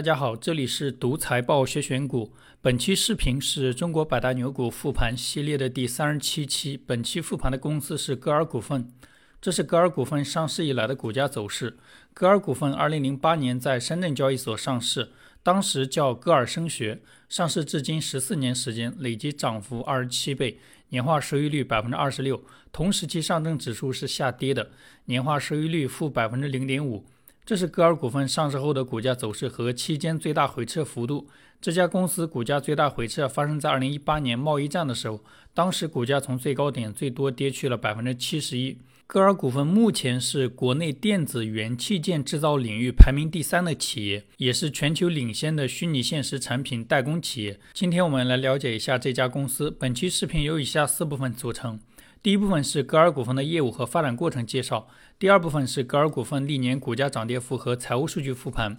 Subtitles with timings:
[0.00, 2.32] 大家好，这里是读财报学选股。
[2.62, 6.74] 本期视频是中国百大牛股复盘系列的第三十七期。
[6.74, 8.90] 本期复盘的公司是歌尔股份。
[9.42, 11.76] 这是歌尔股份上市以来的股价走势。
[12.14, 15.10] 歌尔股份二零零八年在深圳交易所上市，
[15.42, 17.02] 当时叫歌尔声学。
[17.28, 20.58] 上市至今十四年时间，累计涨幅二十七倍，
[20.88, 22.42] 年化收益率百分之二十六。
[22.72, 24.70] 同时期上证指数是下跌的，
[25.04, 27.04] 年化收益率负百分之零点五。
[27.50, 31.26] 这是歌尔股份上市后的股价走势和期间最大回撤幅度。
[31.60, 35.20] 这家公司股价最大回撤发生在二零一八年贸易战的时候，
[35.52, 38.78] 当时股价从最高点最多跌去了百分之七十一。
[39.04, 47.58] 歌尔股份目前是国内电子元器件制造领域排名第三的企业，也是全球领先的虚拟现实产品代工企业。
[47.72, 49.68] 今天我们来了解一下这家公司。
[49.72, 51.80] 本期视频由以下四部分组成。
[52.22, 54.86] 第一部分是歌尔股份的业务和发展过程介绍，
[55.20, 58.78] 第二部分是歌尔股份历年股价涨跌幅和财务数据复盘，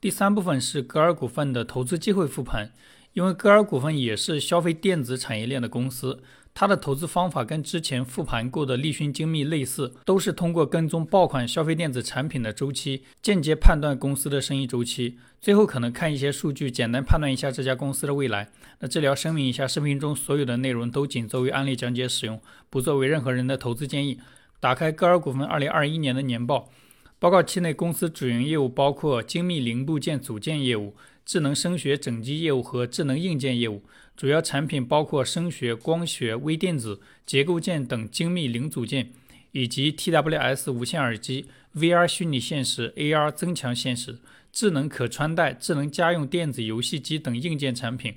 [0.00, 2.72] 第三部分是歌尔股份的投资机会复盘。
[3.12, 6.22] 因为歌尔股份也是消费电子产业链的公司。
[6.54, 18.48] 它的投资方法跟之前复盘过的立讯精密类似，都是通过跟踪爆款消费电子产品的周期，间接判断公司的生意周期，最后可能看一些数据，简单判断一下这家公司的未来。
[18.78, 22.40] 那这里要声明一下，视频中所有的内容都仅作为案例讲解使用，
[22.70, 24.18] 不作为任何人的投资建议。
[24.62, 26.70] 打开歌尔股份二零二一年的年报，
[27.18, 30.94] 报告期内公司主营业务包括精密零部件组件业务。
[31.26, 33.82] 智能声学整机业务和智能硬件业务，
[34.16, 39.10] 主要产品包括声学、光学、微电子、结构件等精密零组件，
[39.50, 44.20] 以及 TWS 无线耳机、VR 虚拟现实、AR 增强现实、
[44.52, 48.14] 智能可穿戴、智能家用电子游戏机等硬件产品。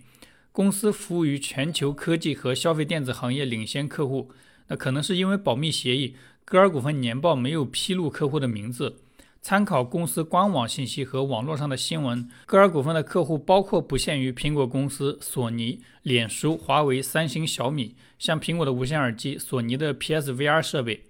[0.52, 4.30] 公司服务于全球科技和消费电子行业领先客户。
[4.68, 6.16] 那可能是因为保密协议，
[6.48, 8.98] 歌尔股份年报没有披露客户的名字。
[9.42, 21.04] 参考公司官网信息和网络上的新闻，歌尔股份的客户包括不限于苹果公司、索尼、脸书、华为、三星、小米，像苹果的无线耳机、索尼的 PSVR 设备、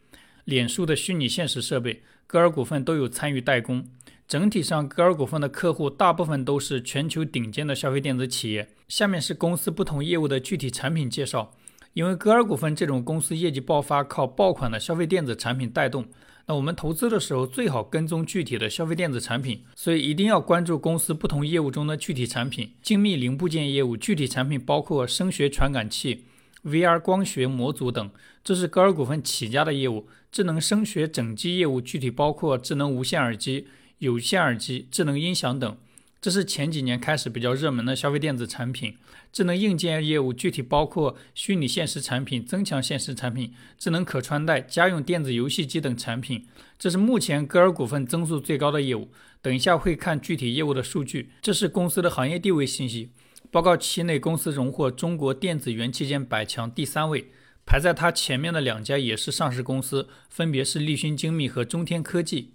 [0.45, 3.85] 脸书的虚拟现实设备，歌尔股份都有参与代工。
[4.27, 8.69] 整体上，歌尔股份的客户大部分都是全球顶尖的消费电子企业。
[8.87, 11.53] 下面是公司不同业务的具体产品介绍。
[11.95, 16.05] 因为歌尔股份这种公司业绩爆发靠爆款的消费电子产品带动。
[16.45, 22.73] 那我们投资的时候最好跟踪具体的消费电子产品，所以一定要关注公司不同业务中的具体产品。
[22.81, 26.25] 精密零部件业务具体产品包括声学传感器、
[26.65, 28.11] VR 光学模组等，
[28.43, 30.09] 这是歌尔股份起家的业务。
[30.29, 33.67] 智能声学整机业务具体包括智能无线耳机、
[33.99, 35.77] 有线耳机、智能音响等。
[36.25, 38.97] 这是前几年开始比较热门的消费电子产品。
[39.31, 46.47] 智能硬件业务具体包括虚拟现实产品、增强现实产品、智能可穿戴、家用电子游戏机等产品。
[46.79, 49.09] 这是目前歌尔股份增速最高的业务。
[49.43, 51.29] 等一下会看具体业务的数据。
[51.43, 53.11] 这是公司的行业地位信息。
[53.51, 57.27] 报告期内，公司荣获中国电子元器件百强第三位，
[57.67, 62.49] 排在它前面的两家也是上市公司，分别是立讯精密和中天科技。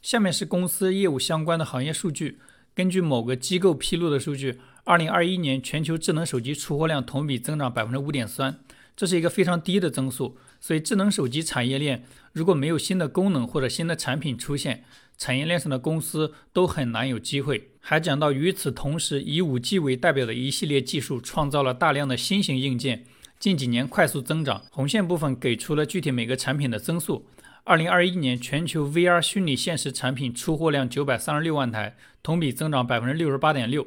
[0.00, 2.38] 下面是公司业务相关的行业数据。
[2.76, 8.58] 根据某个机构披露的数据，二零二一年全球智能手机出货量同比增长百分之五点三，
[8.94, 10.36] 这是一个非常低的增速。
[10.60, 12.04] 所以，智能手机产业链
[12.34, 14.84] 如果没有新的功能或者新的产品出现，
[15.16, 17.70] 产业链上的公司都很难有机会。
[17.80, 23.06] 还讲到，与此同时，以五 G 为代表的一系列技术创造了大量的新型硬件，
[23.38, 24.62] 近几年快速增长。
[24.70, 27.24] 红线部分给出了具体每个产品的增速。
[27.66, 33.84] 二零二一年全球 VR 虚拟现实产品出货量九百三十六万台，同比增长百分之六十八点六，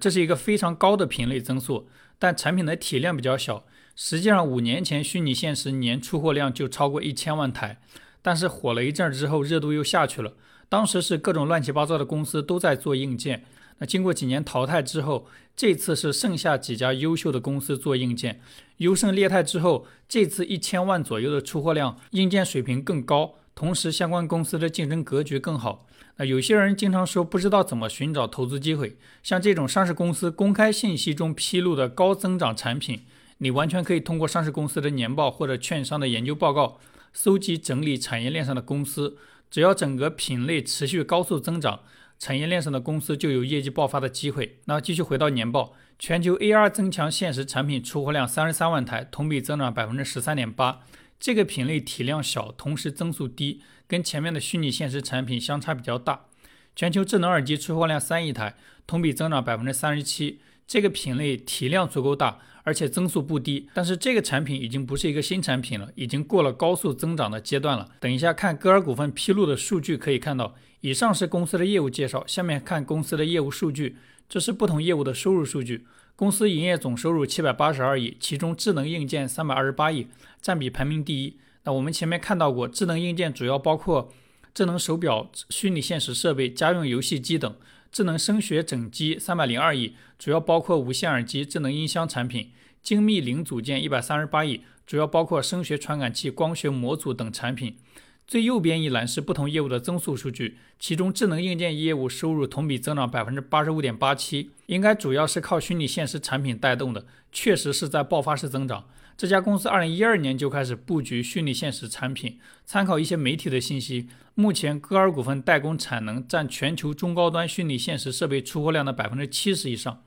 [0.00, 1.88] 这是一个非常高的品类增速，
[2.20, 3.64] 但产品的体量比较小。
[3.96, 7.80] 实际上，五年前虚拟现实年出货量就超过一千万台，
[8.22, 10.34] 但是火了一阵之后，热度又下去了。
[10.68, 13.44] 当时是各种乱七八糟的公司都在做硬件。
[13.78, 18.40] 那经过几年淘汰之后，这次是剩下几家优秀的公司做硬件，
[18.78, 25.86] 优胜劣汰之后，这次一千万左右的出货量，硬件水平更高，同时相关公司的竞争格局更好。
[26.16, 33.02] 那有些人经常说不知道怎么寻找投资机会，像这种上市公司公开信息中披露的高增长产品，
[33.38, 36.78] 你完全可以通过上市公司的年报或者券商的研究报告，
[37.12, 39.18] 搜集整理产业链上的公司，
[39.50, 41.80] 只要整个品类持续高速增长。
[42.18, 44.58] 产业链上的公司就有业绩爆发的机会。
[44.64, 50.80] 那继续回到年报，全球 AR 增强现实产品出货量三十三万台，同比增长百分之十三点八。
[51.18, 56.26] 这个品类体量小，同时增速低，跟前面的虚拟现实产品相差比较大。
[56.74, 58.54] 全球智能耳机出货量三亿台，
[58.86, 60.40] 同比增长百分之三十七。
[60.66, 63.68] 这个品类体量足够大，而且增速不低。
[63.72, 67.88] 但是这个产品已经不是一个新产品了，已经过了高速增长的阶段了。
[68.00, 73.96] 等一下看歌尔股份披露的数据，可以看到，以上是公司的业务介绍，下面看公司的业务数据，
[74.28, 75.86] 这是不同业务的收入数据。
[76.16, 80.06] 公司营业总收入七百八十二亿，其中智能硬件三百二十八亿，
[80.40, 81.36] 占比排名第一。
[81.64, 84.10] 那我们前面看到过，智能硬件主要包括
[84.54, 87.52] 智能手表、虚拟现实设备、家用游戏机等；
[87.96, 92.50] 智能声学整机三百零二亿，主要包括无线耳机、智能音箱产品；
[92.82, 97.78] 精密零组件一百三十八亿，主要包括声学传感器、光学模组等产品。
[98.26, 108.84] 最右边一栏是不同业务的增速数据，其中智能硬件业务收入同比增长百分之八十五点八七，应该主要是靠虚拟现实产品带动的，确实是在爆发式增长。
[109.16, 120.02] 这家公司二零一二年就开始布局虚拟现实产品，参考一些媒体的信息，目前歌尔股份代工产能占全球中高端虚拟现实设备出货量的百分之七十以上。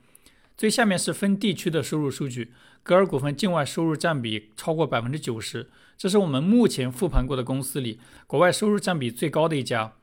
[0.55, 2.51] 最下面是分地区的收入数据，
[2.83, 5.71] 歌尔股份境外收入占比超过百分之九十。
[5.97, 9.93] 这是我们目前复盘过的公司里，国外收入占比最高的一家。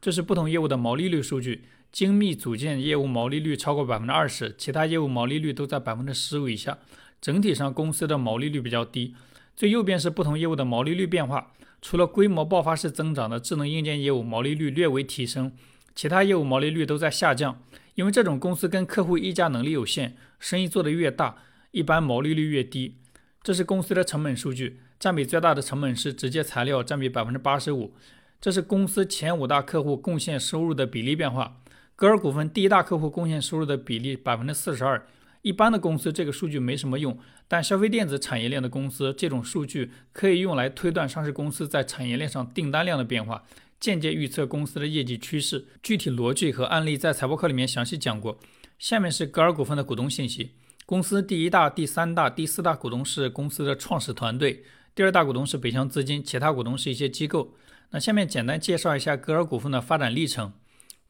[0.00, 1.62] 这是不同业务的毛利率数据，
[1.92, 6.76] 精密组件业务毛利率超过百分之二十，其他业务毛利率都在百分之十五以下。
[7.20, 9.14] 整体上公司的毛利率比较低。
[9.56, 15.52] 最右边是不同业务的毛利率变化，除了规模爆发式增长的智能硬件业务毛利率略微提升，
[15.94, 17.60] 其他业务毛利率都在下降。
[17.94, 21.38] 因为这种公司跟客户议价能力有限，生意做得越大，
[21.72, 22.94] 一般毛利率越低。
[23.42, 24.80] 这是公司的成本数据。
[25.00, 27.94] 占比最大的成本是直接材料，占比百分之八十五。
[28.40, 31.60] 这是公司前五大客户贡献收入的比例变化。
[31.94, 35.06] 格尔股份第一大客户贡献收入的比例百分之四十二。
[35.42, 43.44] 一般的公司这个数据没什么用，但消费电子产业链的公司这种数据可以用来推断上市公司在产业链上订单量的变化，
[43.78, 45.66] 间接预测公司的业绩趋势。
[45.82, 48.38] 具体逻辑和案例在财报课里面详细讲过。
[48.78, 50.52] 下面是格尔股份的股东信息。
[50.86, 54.64] 公司第一大、第三大、第四大股东是公司的创始团队。
[54.94, 57.54] 第二大股东是北向资金，其他股东是一些机构。
[57.90, 60.52] 那下面简单介绍一下格尔股份的发展历程。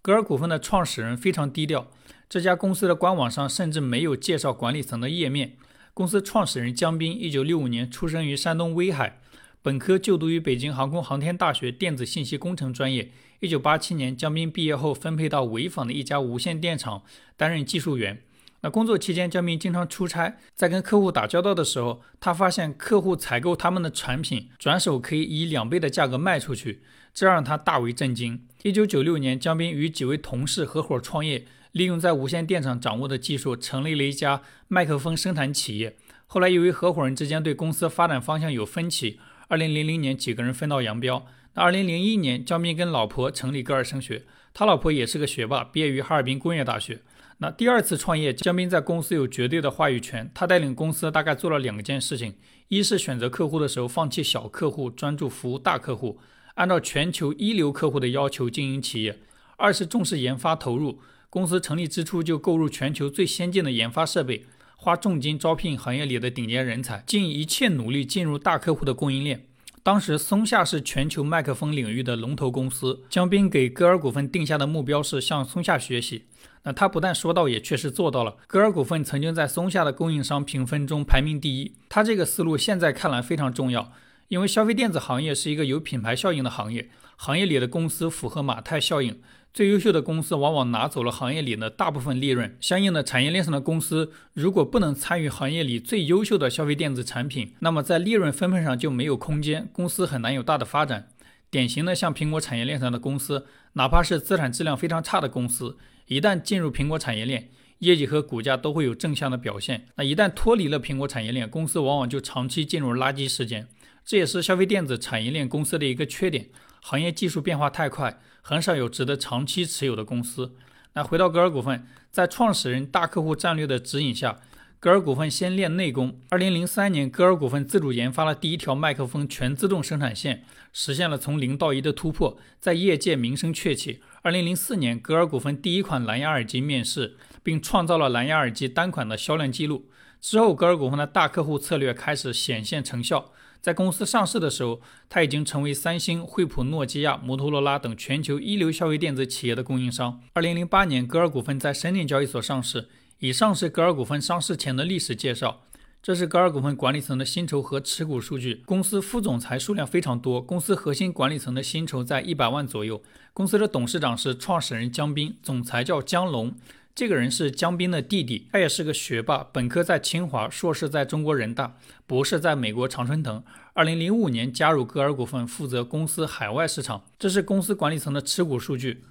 [0.01, 1.91] 格尔股份的创始人非常低调，
[2.29, 5.57] 这家公司的官网上甚至没有介绍管理层的页面。
[5.95, 9.19] 公司创始人江斌，一九六五年出生于山东威海，
[9.63, 13.11] 本科就读于北京航空航天大学电子信息工程专业。
[13.41, 17.03] 一九八七年，江斌毕业后分配到潍坊的一家无线电厂
[17.39, 18.23] 担任技术员。
[18.61, 26.83] 那工作期间，江斌经常出差，在跟客户打交道的时候，他发现客户采购他们的产品，转手可以以两倍的价格卖出去，
[27.15, 28.45] 这让他大为震惊。
[28.65, 35.97] 一九九六年，江斌与几位同事合伙创业，利用在无线电厂掌握的技术，成立了一家麦克风生产企业。
[36.27, 39.19] 后来，由于合伙人之间对公司发展方向有分歧，
[39.49, 41.27] 二零零零年几个人分道扬镳。
[41.55, 47.01] 那二零零一年，江斌跟老婆成立歌尔声学，他老婆也是个学霸，毕业于哈尔滨工业大学。
[47.39, 50.31] 那第二次创业，江斌在公司有绝对的话语权。
[50.35, 52.35] 他带领公司大概做了两件事情：
[52.69, 56.19] 一是选择客户的时候放弃小客户，专注服务大客户，
[56.57, 59.15] 按照全球一流客户的要求经营企业；
[59.57, 61.01] 二是重视研发投入。
[61.31, 64.47] 公司成立之初就购入全球最先进的研发设备，
[64.77, 69.45] 花重金招聘行业里的顶尖人才，尽一切努力进入大客户的供应链。
[69.83, 76.25] 当时松下是全球麦克风领域的龙头公司，江斌给歌尔股份定下的目标是向松下学习。
[76.65, 78.37] 那他不但说到，也确实做到了。
[78.47, 81.73] 歌尔股份曾经在松下的供应商评分中排名第一。
[81.89, 83.93] 他这个思路现在看来非常重要，
[84.29, 89.21] 因为消费电子行业是一个有品牌效应的行业，行业里的公司符合马太效应，
[89.53, 92.57] 最优秀的公司往往拿走了行业里的大部分利润。
[92.61, 101.09] 相应的，产业链上的公司如果不能参与行业里最优秀的消费电子产品，那么在利润分配上就没有空间，公司很难有大的发展。
[101.51, 105.77] 典型的像苹果产业链上的公司，哪怕是资产质量非常差的公司。
[106.07, 109.87] 一旦进入苹果产业链，业绩和股价都会有正向的表现。
[109.97, 113.67] 那一旦脱离了苹果产业链，公司往往就长期进入垃圾时间。
[114.05, 116.49] 这也是消费电子产业链公司的一个缺点。
[116.81, 120.55] 行业技术变化太快，很少有值得长期持有的公司。
[120.95, 124.41] 那回到格尔股份，在创始人大客户战略的指引下，
[124.81, 126.19] 格尔股份先练内功。
[126.31, 134.01] 二零零三年，格尔股份自主研发了第一条麦克风全自动生产线，实现了从零到一的突破，在业界名声鹊起。
[134.23, 139.89] 二零零四年，格尔股份第一款蓝牙耳机面世，并创造了蓝牙耳机单款的销量记录。
[140.21, 143.31] 之后，格尔股份的大客户策略开始显现成效。
[143.61, 150.21] 在公司上市的时候，它已经成为三星、惠普、诺基亚、摩托罗拉等全球一流消费电子企业的供应商。
[150.35, 152.89] 二零零八年，格尔股份在深圳交易所上市。
[153.19, 155.63] 以上是格尔股份上市前的历史介绍。
[156.01, 158.63] 这是格尔股份管理层的薪酬和持股数据。
[158.65, 163.03] 公司副总裁数量非常多，公司核心管理层的薪酬在一百万左右。
[163.35, 166.55] 公司的董事长是创始人江斌，总裁叫江龙。
[166.99, 171.77] 这个人是江斌的弟弟，他也是个学霸，本科在清华，硕士在中国人大，
[172.09, 173.41] 博士在美国常春藤。
[173.73, 177.05] 二零零五年加入歌尔股份，负责公司海外市场。
[177.17, 179.05] 这是公司管理层的持股数据。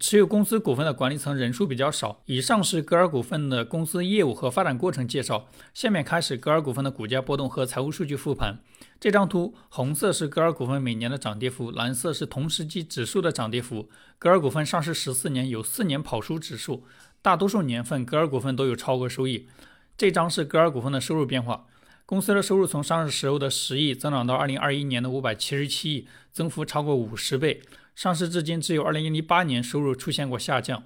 [0.00, 2.22] 持有公司股份的管理层人数比较少。
[2.24, 5.48] 以上是歌尔股份的公司业务和发展过程介绍。
[5.74, 8.60] 下面开始歌尔股份的股价波动和财务数据复盘。
[9.00, 13.90] 这张图，红色是歌尔股份每年的涨跌幅，蓝色是同时期指数的涨跌幅。
[14.18, 16.84] 歌尔股份上市十四年，有四年跑输指数，
[17.22, 19.48] 大多数年份歌尔股份都有超额收益。
[19.96, 21.66] 这张是歌尔股份的收入变化。
[22.04, 27.62] 公司的收入从上市时候的十亿增长到二零二一年的五百七十七亿，增幅超过五十倍。
[27.94, 30.82] 上市至今，只有二零一八年收入出现过下降。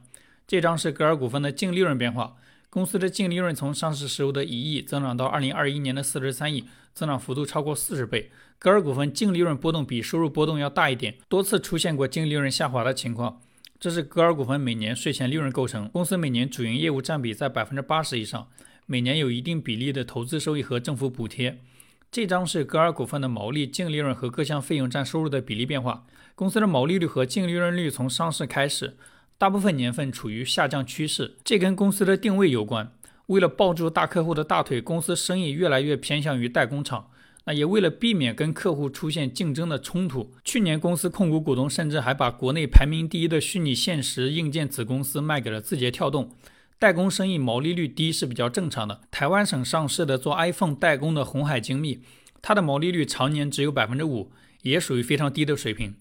[0.46, 2.36] 这张是格尔股份的净利润变化。
[2.68, 8.30] 公司的净利润从上市时候的一亿增长到二零二一年的四十三亿，增长幅度超过四十倍。
[8.58, 13.40] 格尔股份净利润波动比收入波动要大一点，多次出现过净利润下滑的情况。
[13.78, 15.88] 这是格尔股份每年税前利润构成。
[15.90, 18.48] 公司每年主营业务占比在百分之八十以上，
[18.86, 21.60] 每年有一定比例的投资收益和政府补贴。
[22.10, 26.06] 这张是格尔股份的毛利、净利润和各项费用占收入的比例变化。
[26.34, 28.96] 公司的毛利率和净利润率从上市开始，
[29.36, 32.90] 大部分年份处于下降趋势，这跟公司的定位有关。
[33.26, 37.10] 为了抱住大客户的大腿，公司生意越来越偏向于代工厂。
[37.46, 46.32] 那也为了避免跟客户出现竞争的冲突，去年公司控股股东甚至还把国内排名第一的虚拟现实硬件子公司卖给了字节跳动。
[46.78, 49.00] 代工生意毛利率低是比较正常的。
[49.10, 52.00] 台湾省上市的做 iPhone 代工的红海精密，
[52.42, 54.30] 它的毛利率常年只有百分之五，
[54.62, 55.94] 也属于非常低的水平。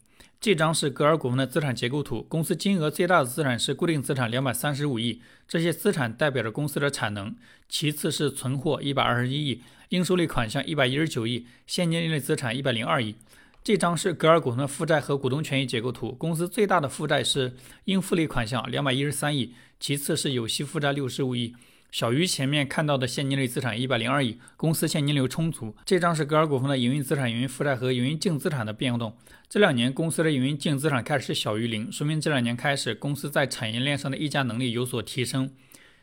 [0.45, 7.35] 这张是格尔股份的资产结构图，公司金额最大的资产是固定资产两百三十五亿，这些资产代表着公司的产能。
[7.67, 13.15] 其次是存货一百二十一亿，应收类款项一百一十九亿，现金类资产一百零二亿。
[13.63, 16.11] 这张是格尔股份的负债和股东权益结构图。
[16.11, 21.55] 公司最大的负债是应付类款项两百一十三亿，其次是有息负债六十五亿，
[21.95, 24.37] 小于前面看到的现金类资产一百零二亿。
[24.57, 25.73] 公司现金流充足。
[25.85, 29.15] 这张是格尔股份的营运资产、营运负债和营运净资产的变动。
[29.47, 35.49] 这两年公司的营运净资产开始是小于零，说明这两年开始公司在产业链上的议价能力有所提升。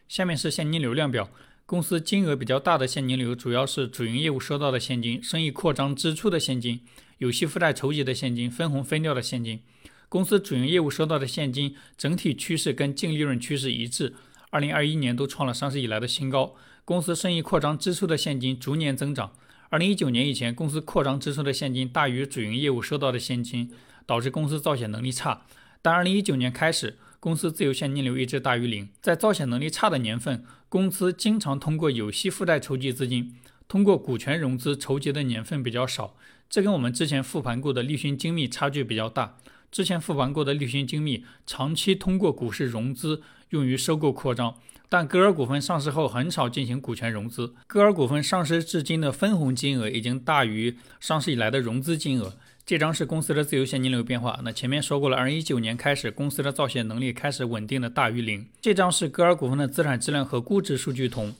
[0.09, 1.29] 下面是现金流量表。
[1.67, 6.81] 公司金额比较大的现金流主要是主营业务收到的现金、生意扩张支出的现金。
[7.19, 9.61] 有息负债筹集的现金、分红分掉的现金，
[10.09, 14.15] 公司主营业务收到的现金整体趋势跟净利润趋势一致，
[14.53, 16.55] 二零二一年都创了上市以来的新高。
[16.85, 19.33] 公司生意扩张支出的现金逐年增长，
[19.71, 23.71] 二零一九年以前，公司扩张支出的现金大于主营业务收到的现金，
[24.05, 25.47] 导致公司造血能力差。
[25.81, 33.35] 但二零一九年开始，公司自由现金流一直大于零，在造血能力差的年份，公司经常通过有息负债筹集资金，
[33.67, 36.15] 通过股权融资筹集的年份比较少。
[36.51, 39.39] 这跟我们之前复盘过的立讯精密差距比较大。
[39.71, 44.55] 之前复盘过的立讯精密长期通过股市融资用于收购扩张，
[44.89, 47.55] 但歌尔股份上市后很少进行股权融资。
[47.67, 52.35] 歌尔股份上市至今的分红金额已经大于上市以来的融资金额。
[52.65, 54.41] 这张是公司的自由现金流变化。
[54.45, 58.47] 那前面说过了，二零一九年开始，公司的造血能力开始稳定的大于零。
[58.61, 61.33] 这张是歌尔股份的资产质量和估值数据图。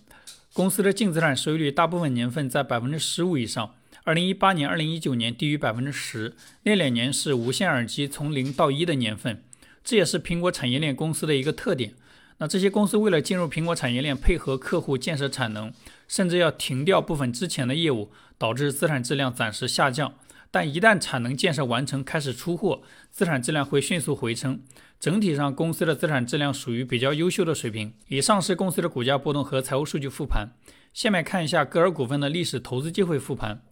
[0.53, 3.75] 公司的净资产收益率大部分年份在百分之十五以上。
[4.05, 9.45] 二零一八年、二零一九年低于百分之十，那两年是无线耳机从零到一的年份，
[9.85, 11.95] 这也是苹果产业链公司的一个特点。
[12.43, 15.73] 那这些公司为了进入苹果产业链，配合客户建设产能，
[16.09, 20.15] 甚至要停掉部分之前的业务，导致资产质量暂时下降。
[20.51, 22.83] 但一旦产能建设完成，开始出货，
[23.13, 24.61] 资产质量会迅速回升。
[24.99, 27.95] 整体上，公司的资产质量属于比较优秀的水平。
[28.09, 30.49] 以上是公司的股价波动和财务数据复盘。
[30.93, 33.63] 下面看一下歌尔股份的历史投资机会复盘。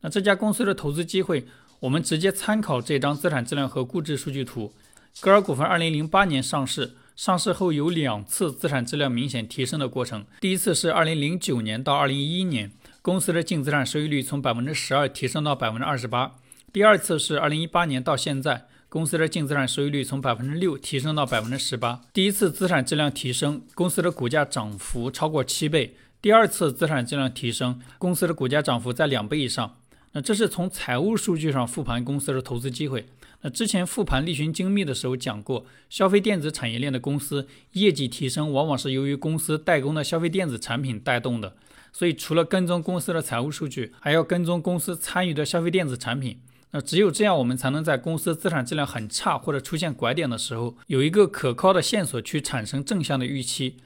[0.00, 1.46] 那这家公司的投资机会，
[1.78, 4.74] 我们直接参考这张资产质量和估值数据图。
[5.20, 10.26] 歌尔股份二零零八年上市，上市后有两次资产质量明显提升的过程。
[10.38, 12.70] 第一次是二零零九年到二零一一年，
[13.00, 16.36] 公司的净资产收益率从百分之十二提升到百分之二十八。
[16.70, 22.02] 第二次是二零一八年到现在，公司的净资产收益率从百分之六提升到百分之十八。
[22.12, 29.78] 第一次资产质量提升，公司的股价涨幅超过七倍；第二次资产质量提升，公司的股价涨幅在两倍以上。
[30.12, 33.06] 那这是从财务数据上复盘公司的投资机会。
[33.46, 41.54] 那之前复盘立讯精密的时候讲过，消费电子产业链的公司业绩提升，往往是由于公司代工的消费电子产品带动的。
[41.92, 46.40] 所以除了跟踪公司的财务数据，还要跟踪公司参与的消费电子产品。
[46.72, 53.76] 那只有这样，我们才能在公司资产质量很差或者出现拐点的时候，有一个可靠的线索去产生正向的预期。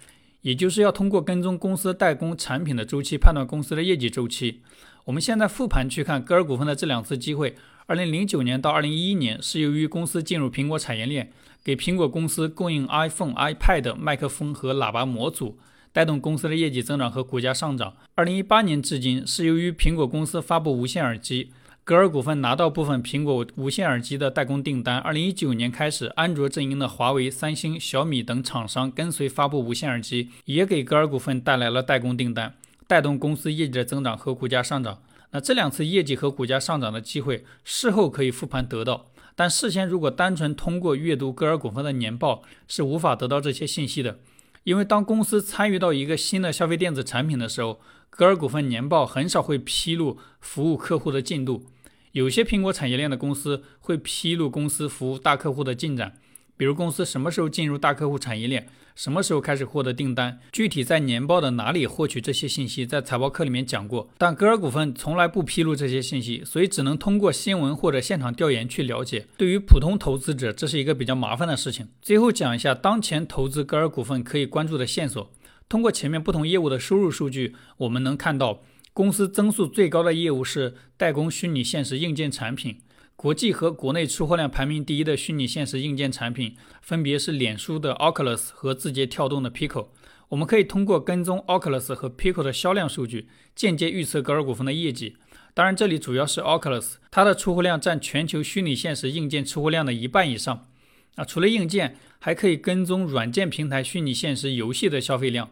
[0.41, 4.63] 也就是要通过跟踪公司代工产品的周期，判断公司的业绩周期。
[5.11, 7.57] 我们现在复盘去看歌尔股份的这两次机会。
[7.87, 11.33] 二零零九年到二零一一年是由于公司进入苹果产业链，
[11.65, 15.59] 给苹果公司供应 iPhone、iPad 麦克风和喇叭模组，
[15.93, 17.95] 带动公司的业绩增长和股价上涨。
[18.15, 21.51] 二零一八年至今是由于苹果公司发布无线耳机，
[21.83, 24.99] 歌尔股份拿到部分苹果无线耳机的代工订单。
[24.99, 32.55] 二零一九年开始，安卓阵营的华为、三星、小米等厂商跟随发布无线耳机，也给歌尔股份带来了代工订单，
[32.91, 35.01] 带动公司业绩的增长和股价上涨。
[35.31, 44.19] 那这两次业绩和股价上涨的机会，事后可以复盘得到，但事先如果单纯通过阅读歌尔股份的年报是无法得到这些信息的，
[44.65, 47.81] 因为当公司参与到一个新的消费电子产品的时候，
[48.11, 51.67] 歌尔股份年报很少会披露服务客户的进度，
[52.11, 56.15] 有些苹果产业链的公司会披露公司服务大客户的进展。
[56.57, 58.69] 比如公司什么时候进入大客户产业链，
[59.01, 64.11] 什么时候开始获得订单，具体在年报的哪里获取这些信息，在财报课里面讲过。
[64.19, 69.27] 但歌尔股份从来不披露这些信息，所以只能通过新闻或者现场调研去了解。
[69.39, 71.89] 对于普通投资者，这是一个比较麻烦的事情。
[72.03, 75.33] 最后讲一下当前投资歌尔股份可以关注的线索。
[75.67, 78.61] 通过前面不同业务的收入数据，我们能看到
[78.93, 82.77] 公司增速最高的业务是代工虚拟现实硬件产品。
[83.21, 89.89] 国际和国内出货量排名第一的虚拟现实硬件产品，分别是脸书的 Oculus 和字节跳动的 Pico。
[90.31, 95.19] 我们可以通过跟踪 Oculus 和 Pico 的销量数据，间接预测格尔股份的业绩。
[95.53, 100.69] 当然，这里主要是 Oculus，它的出货量占全球虚拟现实硬件出货量的一半以上。
[101.17, 105.51] 啊，除了硬件，还可以跟踪软件平台虚拟现实游戏的消费量，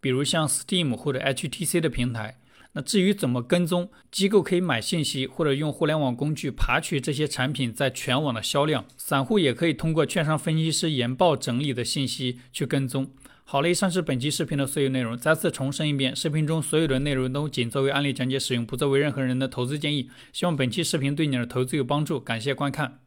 [0.00, 2.38] 比如像 Steam 或者 HTC 的平台。
[2.72, 8.84] 那至于怎么跟踪，机构可以买信息，或者用互联网工具爬取这些产品在全网的销量。
[8.96, 13.10] 散户也可以通过券商分析师研报整理的信息去跟踪。
[13.44, 15.18] 好了，以上是本期视频的所有内容。
[15.18, 20.08] 再次重申一遍，视频中所有的内容都仅作为案例讲解使用，不作为任何人的投资建议。
[20.32, 23.00] 希望本期视频对你的投资有帮助，感谢观看。